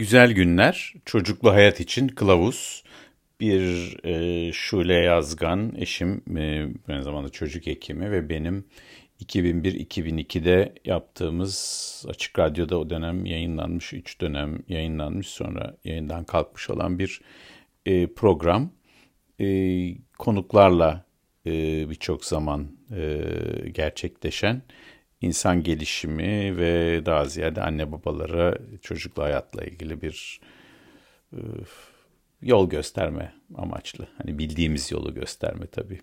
[0.00, 2.84] Güzel Günler, Çocuklu Hayat için Kılavuz.
[3.40, 8.64] Bir e, Şule Yazgan, eşim, e, aynı zamanda çocuk hekimi ve benim
[9.24, 17.20] 2001-2002'de yaptığımız Açık Radyo'da o dönem yayınlanmış, 3 dönem yayınlanmış sonra yayından kalkmış olan bir
[17.86, 18.70] e, program.
[19.40, 19.46] E,
[20.18, 21.04] konuklarla
[21.46, 21.52] e,
[21.90, 23.20] birçok zaman e,
[23.72, 24.62] gerçekleşen
[25.20, 30.40] insan gelişimi ve daha ziyade anne babalara çocuklu hayatla ilgili bir
[31.32, 31.38] e,
[32.42, 34.08] yol gösterme amaçlı.
[34.18, 36.00] Hani bildiğimiz yolu gösterme tabii.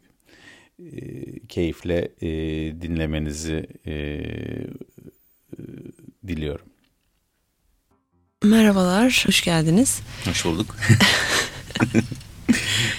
[0.79, 0.99] E,
[1.47, 2.29] keyifle e,
[2.81, 4.23] dinlemenizi e, e,
[6.27, 6.65] diliyorum.
[8.43, 10.01] Merhabalar, hoş geldiniz.
[10.25, 10.75] Hoş bulduk.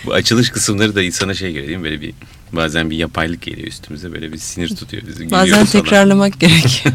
[0.04, 1.84] Bu açılış kısımları da insana şey geliyor değil mi?
[1.84, 2.14] Böyle bir
[2.52, 5.30] bazen bir yapaylık geliyor üstümüze böyle bir sinir tutuyor bizi.
[5.30, 6.94] Bazen tekrarlamak gerekiyor.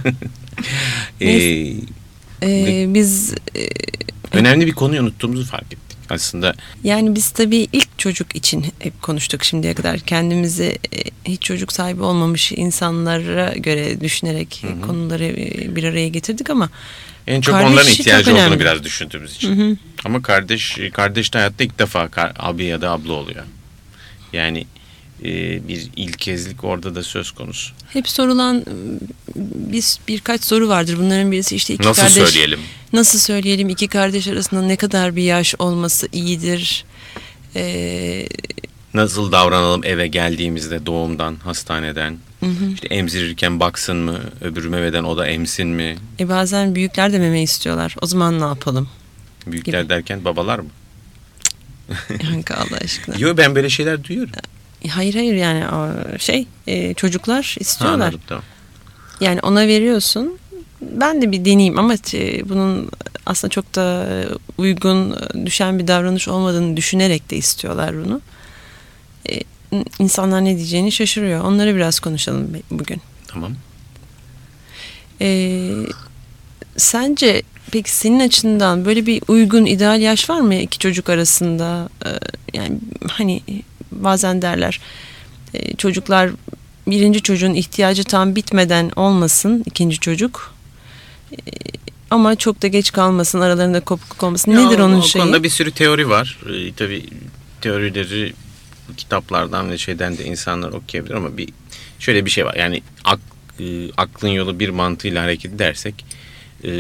[1.22, 1.74] ee,
[2.44, 3.68] ee, biz e,
[4.32, 5.98] önemli bir konuyu unuttuğumuzu fark ettik.
[6.10, 10.00] Aslında yani biz tabii ilk çocuk için hep konuştuk şimdiye kadar.
[10.00, 14.82] Kendimizi e, hiç çocuk sahibi olmamış insanlara göre düşünerek Hı-hı.
[14.82, 16.70] konuları e, bir araya getirdik ama
[17.28, 19.60] en çok onların ihtiyacı çok olduğunu biraz düşündüğümüz için.
[19.60, 19.78] Hı hı.
[20.06, 23.44] Ama kardeş kardeş de hayatta ilk defa abi ya da abla oluyor.
[24.34, 24.66] Yani
[25.68, 27.74] bir ilkezlik orada da söz konusu.
[27.90, 28.66] Hep sorulan
[29.56, 30.98] biz birkaç soru vardır.
[30.98, 32.18] Bunların birisi işte iki nasıl kardeş.
[32.18, 32.60] Nasıl söyleyelim?
[32.94, 33.70] Nasıl söyleyelim?
[33.70, 36.86] İki kardeş arasında ne kadar bir yaş olması iyidir?
[37.56, 38.28] Ee,
[38.94, 42.18] nasıl davranalım eve geldiğimizde doğumdan, hastaneden?
[42.40, 42.74] Hı hı.
[42.74, 45.96] İşte emzirirken baksın mı, öbürü memeden o da emsin mi?
[46.20, 47.96] E bazen büyükler de meme istiyorlar.
[48.02, 48.90] O zaman ne yapalım?
[49.48, 49.90] Büyükler gibi.
[49.90, 50.70] derken babalar mı?
[52.22, 53.16] Kanka Allah aşkına.
[53.18, 54.34] Yok ben böyle şeyler duyuyorum.
[54.84, 55.66] E, hayır hayır yani
[56.20, 58.00] şey e, çocuklar istiyorlar.
[58.00, 58.44] Ha, anladım, tamam.
[59.22, 60.38] Yani ona veriyorsun.
[60.82, 62.90] Ben de bir deneyeyim ama e, bunun
[63.26, 64.08] aslında çok da
[64.58, 65.16] uygun
[65.46, 68.22] düşen bir davranış olmadığını düşünerek de istiyorlar bunu
[70.00, 71.44] insanlar ne diyeceğini şaşırıyor.
[71.44, 73.02] Onları biraz konuşalım bugün.
[73.28, 73.52] Tamam.
[75.22, 75.72] Ee,
[76.78, 81.90] sence peki senin açından böyle bir uygun ideal yaş var mı iki çocuk arasında?
[82.54, 82.78] Yani
[83.12, 83.42] hani
[84.00, 84.80] bazen derler
[85.54, 86.30] e, çocuklar
[86.88, 90.54] birinci çocuğun ihtiyacı tam bitmeden olmasın ikinci çocuk.
[91.32, 91.52] E,
[92.10, 94.52] ama çok da geç kalmasın aralarında kopukluk olmasın.
[94.52, 95.22] Ya Nedir onun o şeyi?
[95.22, 96.40] O konuda bir sürü teori var.
[96.50, 97.06] Ee, tabii
[97.62, 98.34] teorileri
[98.98, 101.50] kitaplardan ve şeyden de insanlar okuyabilir ama bir
[102.00, 102.56] şöyle bir şey var.
[102.56, 103.20] Yani ak,
[103.60, 103.64] e,
[103.98, 106.06] aklın yolu bir mantığıyla hareket edersek
[106.64, 106.72] e,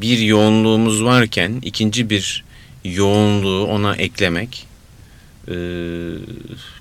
[0.00, 2.44] bir yoğunluğumuz varken ikinci bir
[2.84, 4.66] yoğunluğu ona eklemek
[5.50, 5.56] e,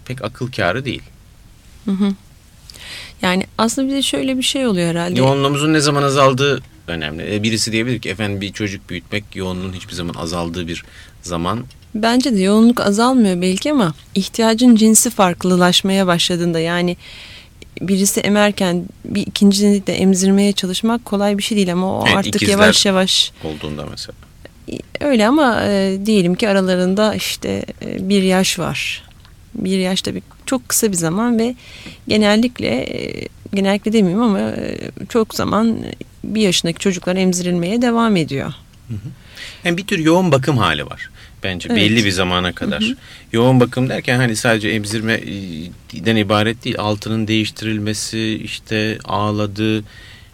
[0.06, 1.04] pek akıl kârı değil.
[1.86, 2.14] Hı hı.
[3.22, 5.20] Yani aslında bir de şöyle bir şey oluyor herhalde.
[5.20, 7.36] Yoğunluğumuzun ne zaman azaldığı önemli.
[7.36, 10.84] E, birisi diyebilir ki efendim bir çocuk büyütmek yoğunluğun hiçbir zaman azaldığı bir
[11.22, 16.98] zaman Bence de yoğunluk azalmıyor belki ama ihtiyacın cinsi farklılaşmaya başladığında yani
[17.82, 22.48] birisi emerken bir ikincini de emzirmeye çalışmak kolay bir şey değil ama o evet, artık
[22.48, 24.16] yavaş yavaş olduğunda mesela.
[25.02, 29.04] Öyle ama e, diyelim ki aralarında işte e, bir yaş var.
[29.54, 31.56] Bir yaşta bir çok kısa bir zaman ve
[32.08, 34.78] genellikle e, genellikle demeyeyim ama e,
[35.10, 35.78] çok zaman
[36.24, 38.54] bir yaşındaki çocuklar emzirilmeye devam ediyor.
[38.88, 39.10] Hı hı.
[39.64, 41.10] Yani bir tür yoğun bakım hali var
[41.44, 41.82] bence evet.
[41.82, 42.82] belli bir zamana kadar.
[42.82, 42.96] Hı hı.
[43.32, 46.76] Yoğun bakım derken hani sadece emzirmeden ibaret değil.
[46.80, 49.84] Altının değiştirilmesi, işte ağladığı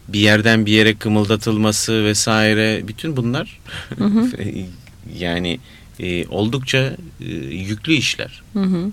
[0.08, 3.60] bir yerden bir yere kımıldatılması vesaire bütün bunlar
[3.98, 4.32] hı hı.
[5.20, 5.60] yani
[6.00, 8.44] e, oldukça e, yüklü işler.
[8.54, 8.92] Hı hı.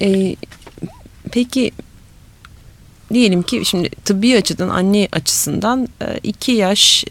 [0.00, 0.36] E,
[1.32, 1.72] peki
[3.12, 7.04] diyelim ki şimdi tıbbi açıdan anne açısından e, iki yaş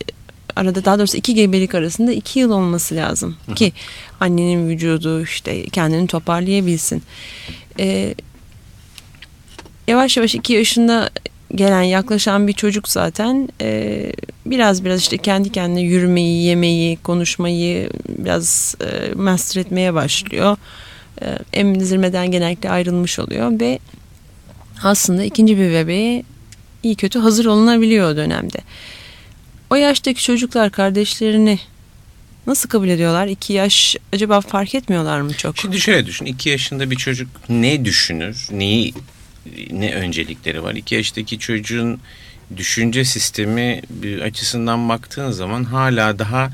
[0.56, 3.56] arada daha doğrusu iki gebelik arasında iki yıl olması lazım Hı-hı.
[3.56, 3.74] ki
[4.20, 7.04] annenin vücudu işte kendini toparlayabilsin.
[7.80, 8.16] Ee,
[9.88, 11.10] yavaş yavaş iki yaşında
[11.56, 14.12] gelen yaklaşan bir çocuk zaten e,
[14.46, 20.58] biraz biraz işte kendi kendine yürümeyi, yemeyi, konuşmayı biraz e, master etmeye başlıyor.
[21.22, 23.80] E, emzirmeden genellikle ayrılmış oluyor ve
[24.84, 26.24] aslında ikinci bir bebeğe
[26.84, 28.58] iyi kötü hazır olunabiliyor o dönemde.
[29.70, 31.60] O yaştaki çocuklar kardeşlerini
[32.48, 33.28] nasıl kabul ediyorlar?
[33.28, 35.58] İki yaş acaba fark etmiyorlar mı çok?
[35.58, 36.26] Şimdi şöyle düşün.
[36.26, 38.48] iki yaşında bir çocuk ne düşünür?
[38.52, 38.94] Neyi
[39.72, 40.76] ne öncelikleri var?
[40.76, 42.00] İki yaştaki çocuğun
[42.58, 43.82] düşünce sistemi
[44.24, 46.52] açısından baktığın zaman hala daha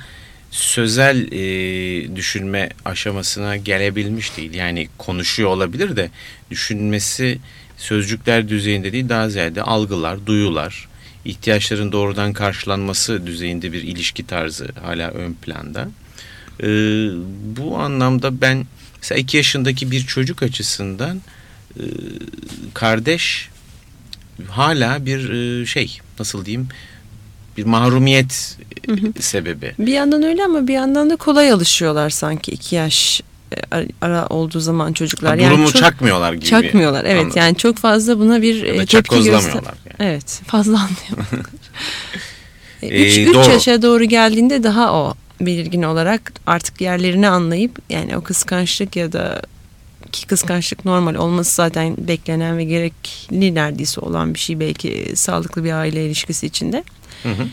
[0.51, 4.54] sözel e, düşünme aşamasına gelebilmiş değil.
[4.54, 6.10] Yani konuşuyor olabilir de
[6.51, 7.39] düşünmesi
[7.78, 10.88] sözcükler düzeyinde değil daha ziyade algılar, duyular,
[11.25, 15.90] ihtiyaçların doğrudan karşılanması düzeyinde bir ilişki tarzı hala ön planda.
[16.60, 16.68] E,
[17.57, 18.66] bu anlamda ben
[18.98, 21.22] mesela iki yaşındaki bir çocuk açısından
[22.74, 23.50] kardeş
[24.50, 26.68] hala bir e, şey nasıl diyeyim
[27.57, 29.21] bir mahrumiyet hı hı.
[29.21, 29.74] sebebi.
[29.79, 33.21] Bir yandan öyle ama bir yandan da kolay alışıyorlar sanki iki yaş
[33.51, 35.39] e, ara olduğu zaman çocuklar.
[35.39, 36.45] Ha, durumu yani çok, çakmıyorlar gibi.
[36.45, 37.41] Çakmıyorlar evet Anladım.
[37.41, 39.53] yani çok fazla buna bir ya tepki göster.
[39.53, 39.95] Yani.
[40.00, 41.45] Evet fazla anlıyorlar.
[42.81, 48.95] 3 ee, yaşa doğru geldiğinde daha o belirgin olarak artık yerlerini anlayıp yani o kıskançlık
[48.95, 49.41] ya da
[50.12, 55.71] ki kıskançlık normal olması zaten beklenen ve gerekli neredeyse olan bir şey belki sağlıklı bir
[55.71, 56.83] aile ilişkisi içinde.
[57.24, 57.48] Hı hı.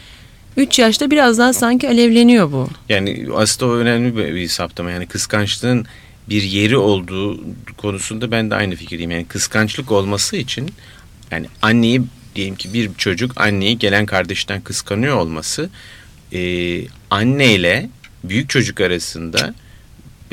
[0.57, 2.69] 3 yaşta biraz daha sanki alevleniyor bu.
[2.89, 4.91] Yani aslında o önemli bir, bir saptama.
[4.91, 5.87] Yani kıskançlığın
[6.29, 7.41] bir yeri olduğu
[7.77, 9.11] konusunda ben de aynı fikirdeyim.
[9.11, 10.71] Yani kıskançlık olması için
[11.31, 12.03] yani anneyi
[12.35, 15.71] diyelim ki bir çocuk anneyi gelen kardeşten kıskanıyor olması
[16.33, 16.41] e,
[17.11, 17.89] anneyle
[18.25, 19.55] büyük çocuk arasında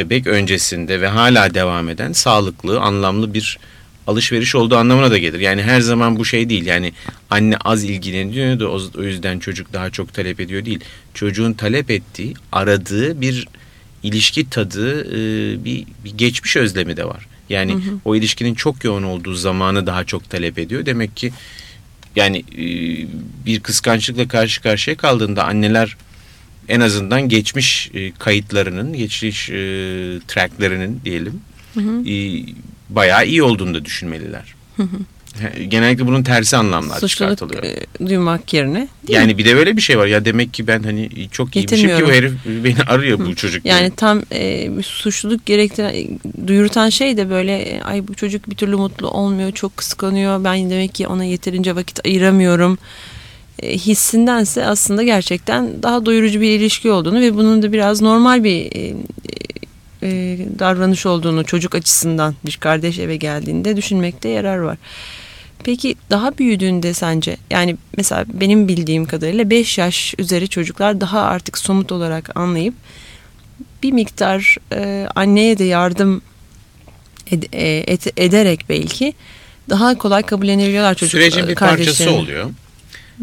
[0.01, 3.59] bebek öncesinde ve hala devam eden sağlıklı, anlamlı bir
[4.07, 5.39] alışveriş olduğu anlamına da gelir.
[5.39, 6.65] Yani her zaman bu şey değil.
[6.65, 6.93] Yani
[7.29, 8.69] anne az ilgileniyor da
[8.99, 10.79] o yüzden çocuk daha çok talep ediyor değil.
[11.13, 13.47] Çocuğun talep ettiği, aradığı bir
[14.03, 17.27] ilişki tadı, e, bir, bir geçmiş özlemi de var.
[17.49, 17.97] Yani hı hı.
[18.05, 20.85] o ilişkinin çok yoğun olduğu zamanı daha çok talep ediyor.
[20.85, 21.31] Demek ki
[22.15, 22.65] yani e,
[23.45, 25.97] bir kıskançlıkla karşı karşıya kaldığında anneler
[26.69, 29.45] en azından geçmiş e, kayıtlarının, geçmiş
[30.27, 31.41] tracklerinin diyelim
[31.73, 32.03] hı hı
[32.95, 34.55] bayağı iyi olduğunu da düşünmeliler.
[35.67, 37.63] Genellikle bunun tersi anlamlar Suçluluk çıkartılıyor.
[37.63, 38.87] E, duymak yerine.
[39.07, 39.37] Yani mi?
[39.37, 40.07] bir de böyle bir şey var.
[40.07, 43.65] Ya demek ki ben hani çok iyiymişim ki bu herif beni arıyor bu çocuk.
[43.65, 43.95] Yani diye.
[43.95, 49.51] tam e, suçluluk gerektiren duyurtan şey de böyle ay bu çocuk bir türlü mutlu olmuyor,
[49.51, 50.43] çok kıskanıyor.
[50.43, 53.20] Ben demek ki ona yeterince vakit ayıramıyorum e,
[53.61, 58.95] hissindense aslında gerçekten daha doyurucu bir ilişki olduğunu ve bunun da biraz normal bir e,
[60.03, 64.77] e, davranış olduğunu çocuk açısından bir kardeş eve geldiğinde düşünmekte yarar var.
[65.63, 71.57] Peki daha büyüdüğünde sence yani mesela benim bildiğim kadarıyla 5 yaş üzeri çocuklar daha artık
[71.57, 72.73] somut olarak anlayıp
[73.83, 76.21] bir miktar e, anneye de yardım
[77.31, 79.13] ed, e, et, ederek belki
[79.69, 82.49] daha kolay kabullenebiliyorlar çocuk Sürecin bir parçası oluyor.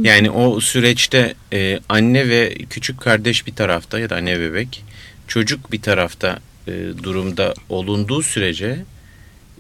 [0.03, 4.85] Yani o süreçte e, anne ve küçük kardeş bir tarafta ya da anne bebek,
[5.29, 6.73] çocuk bir tarafta e,
[7.03, 8.79] durumda olunduğu sürece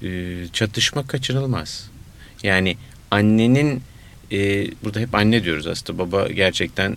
[0.03, 0.09] e,
[0.53, 1.91] çatışma kaçınılmaz.
[2.43, 2.77] Yani
[3.11, 3.83] annenin
[4.33, 6.97] e, burada hep anne diyoruz aslında baba gerçekten e,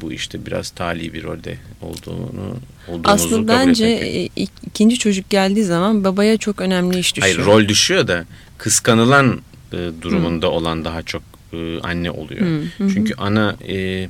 [0.00, 2.56] bu işte biraz tali bir rolde olduğunu
[2.88, 4.28] olduğumuzu Aslında bence e,
[4.66, 7.36] ikinci çocuk geldiği zaman babaya çok önemli iş düşüyor.
[7.36, 8.24] Hayır rol düşüyor da
[8.58, 9.40] kıskanılan
[9.72, 10.50] e, durumunda Hı.
[10.50, 12.40] olan daha çok e, anne oluyor.
[12.40, 12.62] Hı.
[12.78, 12.90] Hı.
[12.94, 14.08] Çünkü ana e,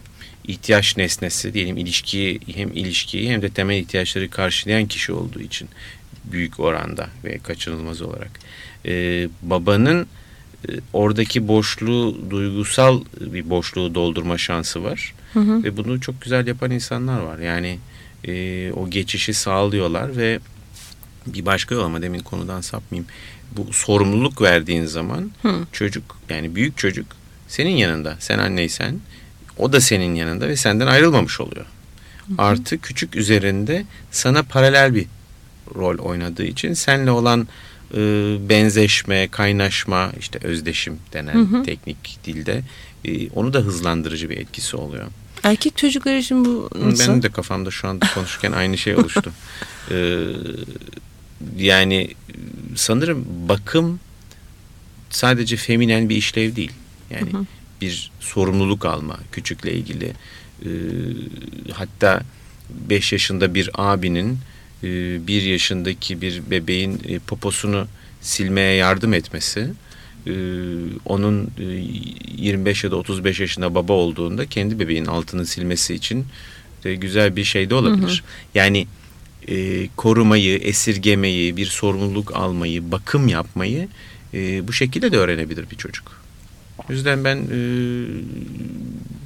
[0.48, 5.68] ihtiyaç nesnesi diyelim ilişkiyi hem ilişkiyi hem de temel ihtiyaçları karşılayan kişi olduğu için
[6.24, 8.30] büyük oranda ve kaçınılmaz olarak
[8.86, 10.06] ee, babanın
[10.68, 15.64] e, oradaki boşluğu duygusal bir boşluğu doldurma şansı var hı hı.
[15.64, 17.78] ve bunu çok güzel yapan insanlar var yani
[18.24, 20.38] e, o geçişi sağlıyorlar ve
[21.26, 23.08] bir başka yol ama demin konudan sapmayayım
[23.56, 25.54] bu sorumluluk verdiğin zaman hı.
[25.72, 27.06] çocuk yani büyük çocuk
[27.48, 29.00] senin yanında sen anneysen
[29.58, 31.66] o da senin yanında ve senden ayrılmamış oluyor.
[32.26, 32.42] Hı hı.
[32.42, 35.06] Artı küçük üzerinde sana paralel bir
[35.74, 37.48] rol oynadığı için senle olan
[37.94, 37.98] e,
[38.48, 41.62] benzeşme, kaynaşma, işte özdeşim denen hı hı.
[41.62, 42.62] teknik dilde
[43.04, 45.06] e, onu da hızlandırıcı bir etkisi oluyor.
[45.42, 47.08] Erkek çocuklar için bu nasıl?
[47.08, 49.32] Benim de kafamda şu anda konuşurken aynı şey oluştu.
[49.90, 50.26] Ee,
[51.56, 52.14] yani
[52.74, 54.00] sanırım bakım
[55.10, 56.72] sadece feminen bir işlev değil.
[57.10, 57.44] Yani hı hı
[57.80, 60.12] bir sorumluluk alma küçükle ilgili.
[60.62, 60.70] E,
[61.72, 62.22] hatta
[62.70, 64.38] 5 yaşında bir abinin
[64.82, 64.86] e,
[65.26, 67.86] 1 yaşındaki bir bebeğin e, poposunu
[68.20, 69.70] silmeye yardım etmesi
[70.26, 70.32] e,
[71.04, 71.62] onun e,
[72.36, 76.26] 25 ya da 35 yaşında baba olduğunda kendi bebeğin altını silmesi için
[76.84, 78.08] de güzel bir şey de olabilir.
[78.08, 78.58] Hı hı.
[78.58, 78.86] Yani
[79.48, 83.88] e, korumayı, esirgemeyi, bir sorumluluk almayı, bakım yapmayı
[84.34, 86.25] e, bu şekilde de öğrenebilir bir çocuk.
[86.90, 87.58] O yüzden ben e,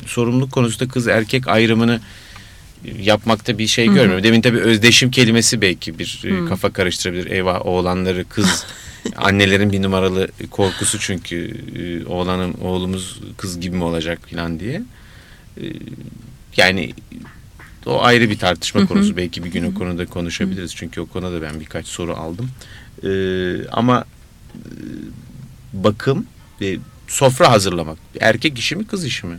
[0.07, 2.01] sorumluluk konusunda kız erkek ayrımını
[2.99, 4.25] yapmakta bir şey görmüyorum.
[4.25, 6.49] Demin tabii özdeşim kelimesi belki bir Hı-hı.
[6.49, 7.31] kafa karıştırabilir.
[7.31, 8.67] Eyvah oğlanları kız
[9.17, 14.83] annelerin bir numaralı korkusu çünkü e, oğlanım oğlumuz kız gibi mi olacak falan diye.
[15.61, 15.65] E,
[16.57, 16.95] yani
[17.87, 19.17] o ayrı bir tartışma konusu.
[19.17, 20.77] Belki bir gün o konuda konuşabiliriz.
[20.77, 22.51] Çünkü o konuda ben birkaç soru aldım.
[23.05, 23.11] E,
[23.69, 24.05] ama
[24.55, 24.61] e,
[25.73, 26.27] bakım
[26.61, 26.79] ve
[27.11, 27.99] sofra hazırlamak.
[28.21, 29.39] Erkek işi mi kız işi mi?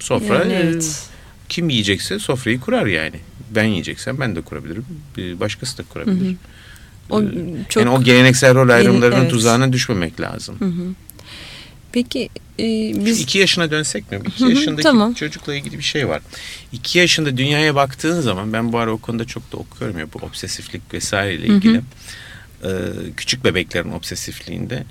[0.00, 1.02] Sofra Yani e, evet.
[1.48, 3.16] kim yiyecekse sofrayı kurar yani.
[3.50, 4.84] Ben yiyeceksem ben de kurabilirim.
[5.16, 6.36] Bir Başkası da kurabilir.
[7.10, 7.26] O Ee,
[7.68, 9.30] çok yani o geleneksel rol ayrımlarının evet.
[9.30, 10.56] tuzağına düşmemek lazım.
[10.58, 10.94] Hı hı.
[11.92, 13.06] Peki e, Biz...
[13.06, 14.20] biz iki yaşına dönsek mi?
[14.26, 15.14] İki Hı hı, yaşındaki tamam.
[15.14, 16.22] çocukla ilgili bir şey var.
[16.72, 20.18] İki yaşında dünyaya baktığın zaman ben bu ara o konuda çok da okuyorum ya bu
[20.18, 21.56] obsesiflik vesaireyle Hı hı.
[21.56, 21.80] ilgili.
[22.64, 22.68] Ee,
[23.16, 24.84] küçük bebeklerin obsesifliğinde.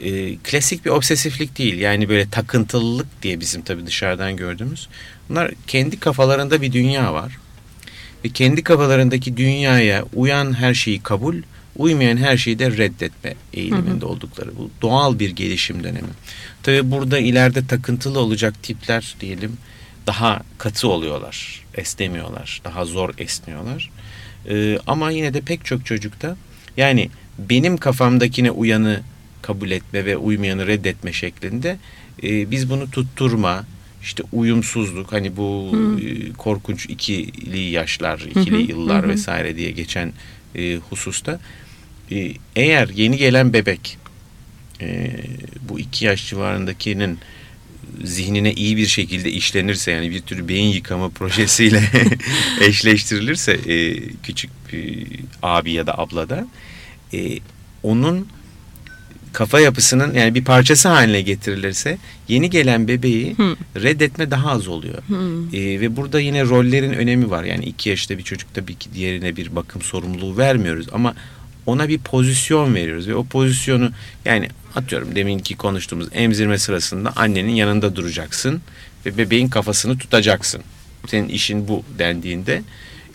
[0.00, 1.78] Ee, klasik bir obsesiflik değil.
[1.78, 4.88] Yani böyle takıntılılık diye bizim tabii dışarıdan gördüğümüz.
[5.28, 7.38] Bunlar kendi kafalarında bir dünya var.
[8.24, 11.36] Ve kendi kafalarındaki dünyaya uyan her şeyi kabul,
[11.76, 14.56] uymayan her şeyi de reddetme eğiliminde oldukları.
[14.58, 16.08] Bu doğal bir gelişim dönemi.
[16.62, 19.56] Tabii burada ileride takıntılı olacak tipler diyelim
[20.06, 23.90] daha katı oluyorlar, esnemiyorlar, daha zor esniyorlar.
[24.48, 26.36] Ee, ama yine de pek çok çocukta
[26.76, 29.00] yani benim kafamdakine uyanı
[29.42, 31.78] kabul etme ve uymayanı reddetme şeklinde.
[32.22, 33.66] E, biz bunu tutturma,
[34.02, 39.06] işte uyumsuzluk hani bu e, korkunç ikili yaşlar, ikili hı, yıllar hı.
[39.06, 39.08] hı.
[39.08, 40.12] vesaire diye geçen
[40.54, 41.40] e, hususta.
[42.10, 43.98] E, eğer yeni gelen bebek
[44.80, 45.10] e,
[45.68, 47.18] bu iki yaş civarındakinin
[48.04, 51.82] zihnine iyi bir şekilde işlenirse yani bir tür beyin yıkama projesiyle
[52.60, 55.06] eşleştirilirse e, küçük bir
[55.42, 56.46] abi ya da ablada
[57.14, 57.38] e,
[57.82, 58.28] onun
[59.32, 63.56] kafa yapısının yani bir parçası haline getirilirse yeni gelen bebeği Hı.
[63.76, 64.98] reddetme daha az oluyor.
[65.08, 65.56] Hı.
[65.56, 67.44] E, ve burada yine rollerin önemi var.
[67.44, 71.14] Yani iki yaşta bir çocuk tabii ki diğerine bir bakım sorumluluğu vermiyoruz ama
[71.66, 73.90] ona bir pozisyon veriyoruz ve o pozisyonu
[74.24, 78.60] yani atıyorum deminki konuştuğumuz emzirme sırasında annenin yanında duracaksın
[79.06, 80.62] ve bebeğin kafasını tutacaksın.
[81.06, 82.62] Senin işin bu dendiğinde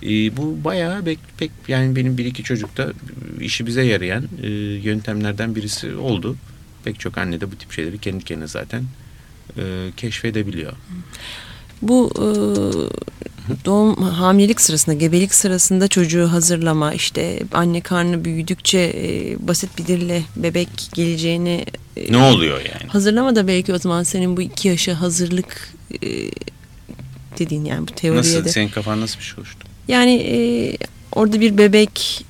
[0.06, 2.92] e, bu bayağı pek, pek yani benim bir iki çocukta
[3.42, 4.48] işi bize yarayan e,
[4.84, 6.36] yöntemlerden birisi oldu.
[6.84, 8.84] Pek çok anne de bu tip şeyleri kendi kendine zaten
[9.58, 9.62] e,
[9.98, 10.74] keşfedebiliyor.
[11.82, 12.26] Bu e,
[13.66, 20.24] doğum hamilelik sırasında, gebelik sırasında çocuğu hazırlama, işte anne karnı büyüdükçe e, basit bir dille
[20.36, 21.66] bebek geleceğini
[21.98, 22.88] e, Ne oluyor yani?
[22.92, 26.08] hazırlama da belki o zaman senin bu iki yaşa hazırlık e,
[27.40, 28.50] dediğin yani bu teoriye Nasıl de.
[28.50, 29.68] senin kafan nasıl bir şey oluştu?
[29.88, 30.38] Yani e,
[31.12, 32.26] orada bir bebek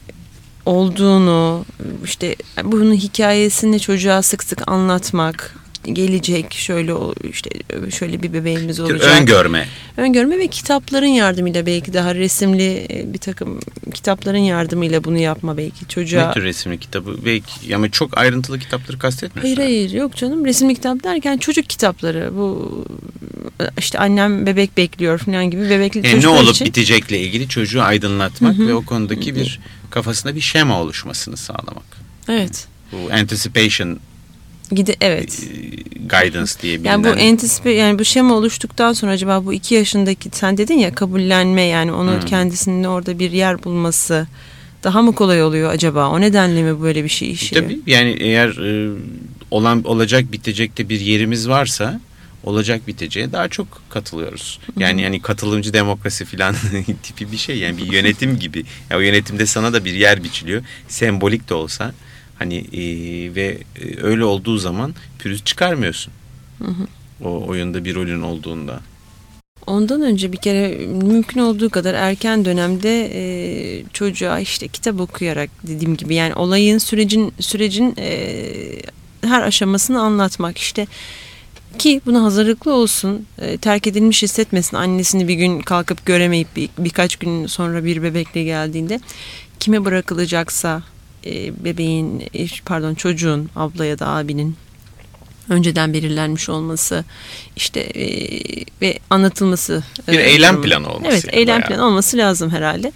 [0.66, 1.66] olduğunu
[2.04, 6.94] işte bunun hikayesini çocuğa sık sık anlatmak gelecek şöyle
[7.30, 7.50] işte
[7.92, 9.22] şöyle bir bebeğimiz olacak.
[9.22, 9.68] öngörme.
[9.98, 13.60] Öngörme ve kitapların yardımıyla belki daha resimli e, bir takım
[13.94, 16.28] kitapların yardımıyla bunu yapma belki çocuğa.
[16.28, 17.18] Ne tür resimli kitabı?
[17.26, 19.56] Belki ama çok ayrıntılı kitapları kastetmiyorsun.
[19.56, 22.86] Hayır hayır yok canım resimli kitap derken çocuk kitapları bu
[23.78, 26.68] işte annem bebek bekliyor falan gibi bebekli Yani ne çocuklar olup için.
[26.68, 28.68] bitecekle ilgili çocuğu aydınlatmak Hı hı.
[28.68, 31.98] ve o konudaki bir kafasında bir şema oluşmasını sağlamak.
[32.30, 32.68] Evet.
[32.92, 34.00] Bu anticipation
[34.72, 35.44] Gide evet.
[35.44, 35.56] e,
[36.08, 36.92] guidance diye bilinen.
[36.92, 40.96] Yani bu antisipe yani bu şema oluştuktan sonra acaba bu iki yaşındaki sen dedin ya
[40.96, 42.26] kabullenme yani onun Hmm.
[42.26, 44.28] kendisinin orada bir yer bulması
[44.84, 46.10] daha mı kolay oluyor acaba?
[46.10, 47.64] O nedenle mi böyle bir şey işliyor?
[47.64, 48.98] Tabii yani eğer e,
[49.52, 52.00] olan olacak bitecekte bir yerimiz varsa
[52.44, 54.60] olacak biteceğe daha çok katılıyoruz.
[54.78, 56.56] Yani yani katılımcı demokrasi falan
[57.04, 58.64] tipi bir şey yani bir yönetim gibi.
[58.90, 60.62] Ya o yönetimde sana da bir yer biçiliyor.
[60.88, 61.94] Sembolik de olsa
[62.40, 62.82] hani e,
[63.36, 66.14] ve e, öyle olduğu zaman pürüz çıkarmıyorsun.
[67.24, 68.82] O oyunda bir rolün olduğunda.
[69.68, 75.98] Ondan önce bir kere mümkün olduğu kadar erken dönemde e, çocuğa işte kitap okuyarak dediğim
[75.98, 78.46] gibi yani olayın sürecin sürecin e,
[79.22, 80.88] her aşamasını anlatmak işte
[81.80, 87.16] ki buna hazırlıklı olsun e, terk edilmiş hissetmesin annesini bir gün kalkıp göremeyip bir, birkaç
[87.16, 89.00] gün sonra bir bebekle geldiğinde
[89.60, 90.84] kime bırakılacaksa
[91.66, 94.56] bebeğin e, pardon çocuğun abla ya da abinin
[95.50, 97.04] önceden belirlenmiş olması
[97.56, 98.06] işte e,
[98.82, 100.66] ve anlatılması Bir e, eylem durumu.
[100.68, 101.68] planı olması Evet yani eylem bayağı.
[101.70, 102.92] planı olması lazım herhalde.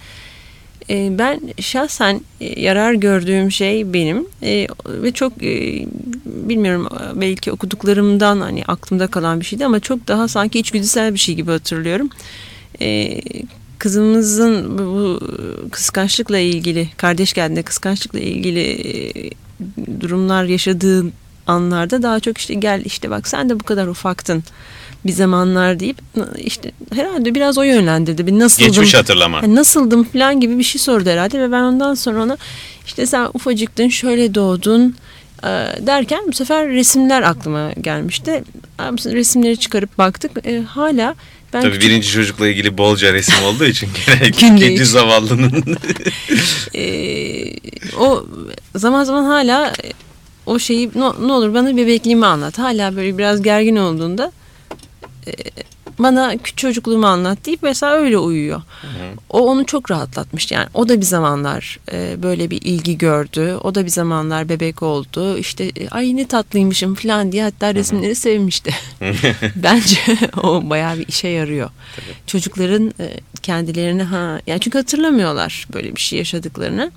[0.90, 5.86] E, ben şahsen e, yarar gördüğüm şey benim e, ve çok e,
[6.24, 11.34] bilmiyorum belki okuduklarımdan hani aklımda kalan bir şeydi ama çok daha sanki içgüdüsel bir şey
[11.34, 12.10] gibi hatırlıyorum.
[12.80, 13.20] E,
[13.80, 15.20] kızımızın bu,
[15.70, 19.30] kıskançlıkla ilgili kardeş geldiğinde kıskançlıkla ilgili e,
[20.00, 21.04] durumlar yaşadığı
[21.46, 24.44] anlarda daha çok işte gel işte bak sen de bu kadar ufaktın
[25.06, 25.96] bir zamanlar deyip
[26.38, 28.26] işte herhalde biraz o yönlendirdi.
[28.26, 29.36] Bir nasıldım, Geçmiş hatırlama.
[29.42, 32.36] yani nasıldım falan gibi bir şey sordu herhalde ve ben ondan sonra ona
[32.86, 34.96] işte sen ufacıktın şöyle doğdun
[35.42, 35.48] e,
[35.86, 38.44] derken bu sefer resimler aklıma gelmişti.
[39.04, 41.14] Resimleri çıkarıp baktık E, hala
[41.52, 45.64] ben Tabii küçük- birinci çocukla ilgili bolca resim olduğu için genellikle ikinci zavallının
[46.74, 47.52] Ee,
[47.98, 48.24] o
[48.76, 49.72] zaman zaman hala
[50.46, 52.58] o şeyi ne, ne olur bana bebekliğimi anlat.
[52.58, 54.32] Hala böyle biraz gergin olduğunda
[55.26, 55.32] e,
[56.02, 58.62] bana küçük çocukluğumu anlat deyip mesela öyle uyuyor.
[58.82, 58.92] Hı hı.
[59.30, 60.52] O onu çok rahatlatmış.
[60.52, 63.58] Yani o da bir zamanlar e, böyle bir ilgi gördü.
[63.64, 65.38] O da bir zamanlar bebek oldu.
[65.38, 68.74] İşte e, ay ne tatlıymışım falan diye hatta resimleri sevmişti.
[69.56, 69.96] Bence
[70.42, 71.70] o bayağı bir işe yarıyor.
[71.96, 72.14] Tabii.
[72.26, 76.92] Çocukların e, kendilerini ha yani çünkü hatırlamıyorlar böyle bir şey yaşadıklarını.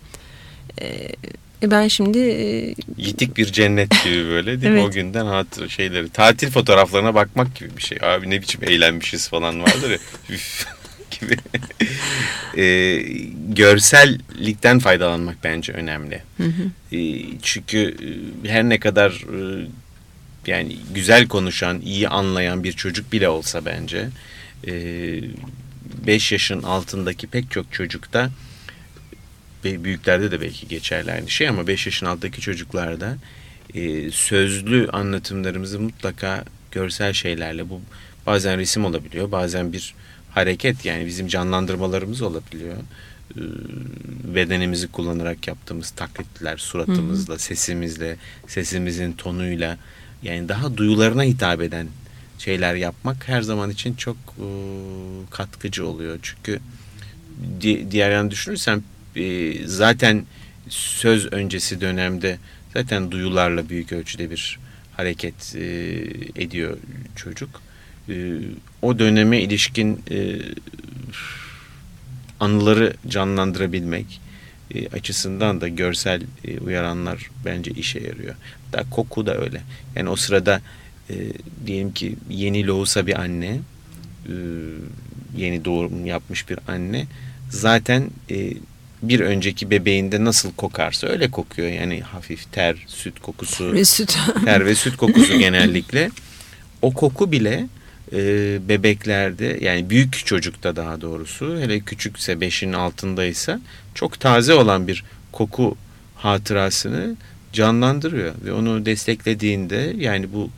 [0.81, 1.09] E,
[1.63, 2.19] e ben şimdi...
[2.19, 4.83] E, Yitik bir cennet gibi böyle değil evet.
[4.83, 4.87] mi?
[4.89, 6.09] O günden hatır şeyleri.
[6.09, 7.97] Tatil fotoğraflarına bakmak gibi bir şey.
[8.01, 9.97] Abi ne biçim eğlenmişiz falan vardır ya.
[11.19, 11.37] gibi.
[12.61, 12.97] e,
[13.49, 16.21] görsellikten faydalanmak bence önemli.
[16.37, 16.95] Hı hı.
[16.97, 17.95] E, çünkü
[18.43, 19.67] e, her ne kadar e,
[20.47, 24.09] yani güzel konuşan, iyi anlayan bir çocuk bile olsa bence
[26.07, 28.29] 5 e, yaşın altındaki pek çok çocukta
[29.63, 33.17] büyüklerde de belki geçerli aynı şey ama 5 yaşın altındaki çocuklarda
[33.73, 37.81] e, sözlü anlatımlarımızı mutlaka görsel şeylerle bu
[38.25, 39.93] bazen resim olabiliyor bazen bir
[40.31, 42.77] hareket yani bizim canlandırmalarımız olabiliyor.
[43.35, 43.41] E,
[44.35, 48.17] bedenimizi kullanarak yaptığımız taklitler suratımızla sesimizle
[48.47, 49.77] sesimizin tonuyla
[50.23, 51.87] yani daha duyularına hitap eden
[52.39, 54.47] şeyler yapmak her zaman için çok e,
[55.29, 56.19] katkıcı oluyor.
[56.21, 56.59] Çünkü
[57.61, 58.83] di, diğer yanı düşünürsem
[59.15, 60.25] e, zaten
[60.69, 62.37] söz öncesi dönemde
[62.73, 64.59] zaten duyularla büyük ölçüde bir
[64.97, 65.61] hareket e,
[66.35, 66.77] ediyor
[67.15, 67.61] çocuk.
[68.09, 68.13] E,
[68.81, 70.01] o döneme ilişkin
[72.39, 74.21] anıları canlandırabilmek
[74.93, 76.21] açısından da görsel
[76.65, 78.35] uyaranlar bence işe yarıyor.
[78.73, 79.61] Da koku da öyle.
[79.95, 80.61] Yani o sırada
[81.65, 83.59] diyelim ki yeni lohusa bir anne,
[85.37, 87.05] yeni doğum yapmış bir anne
[87.49, 88.09] zaten
[89.03, 91.69] bir önceki bebeğinde nasıl kokarsa öyle kokuyor.
[91.69, 93.73] Yani hafif ter, süt kokusu.
[93.73, 94.17] Ve süt.
[94.45, 96.09] ter ve süt kokusu genellikle.
[96.81, 97.67] O koku bile
[98.13, 98.17] e,
[98.69, 103.59] bebeklerde yani büyük çocukta daha doğrusu hele küçükse beşin altındaysa
[103.95, 105.77] çok taze olan bir koku
[106.15, 107.15] hatırasını
[107.53, 110.49] canlandırıyor ve onu desteklediğinde yani bu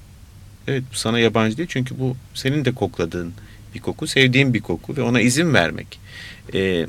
[0.67, 3.34] evet bu sana yabancı değil çünkü bu senin de kokladığın
[3.75, 5.99] bir koku sevdiğin bir koku ve ona izin vermek.
[6.53, 6.86] E,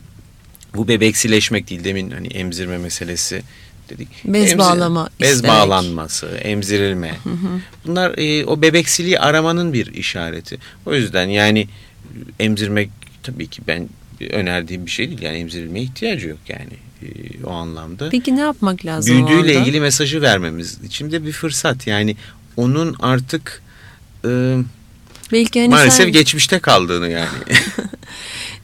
[0.77, 3.43] bu bebeksileşmek değil demin hani emzirme meselesi
[3.89, 4.09] dedik.
[4.25, 5.55] Bez Emzir, bağlama Bez isterek.
[5.55, 7.17] bağlanması, emzirilme.
[7.25, 7.61] Hı hı.
[7.87, 10.59] Bunlar e, o bebeksiliği aramanın bir işareti.
[10.87, 11.69] O yüzden yani
[12.41, 12.91] emzirmek
[13.23, 13.89] tabii ki ben
[14.31, 15.23] önerdiğim bir şey değil.
[15.23, 17.07] Yani emzirilmeye ihtiyacı yok yani e,
[17.45, 18.09] o anlamda.
[18.09, 21.87] Peki ne yapmak lazım Büyüdüğüyle ilgili mesajı vermemiz için de bir fırsat.
[21.87, 22.17] Yani
[22.57, 23.63] onun artık
[24.25, 24.57] e,
[25.33, 26.13] Belki hani maalesef sen...
[26.13, 27.29] geçmişte kaldığını yani.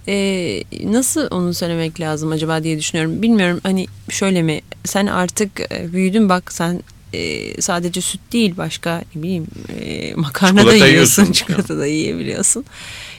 [0.08, 3.22] e, nasıl onu söylemek lazım acaba diye düşünüyorum.
[3.22, 9.02] Bilmiyorum hani şöyle mi sen artık e, büyüdün bak sen e, sadece süt değil başka
[9.14, 9.46] ne bileyim
[9.80, 12.64] e, makarna çikolata da yiyorsun çikolata da yiyebiliyorsun